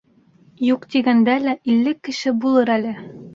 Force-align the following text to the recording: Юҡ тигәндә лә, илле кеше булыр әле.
Юҡ 0.67 0.87
тигәндә 0.93 1.35
лә, 1.43 1.53
илле 1.75 1.93
кеше 2.09 2.35
булыр 2.47 2.73
әле. 2.79 2.97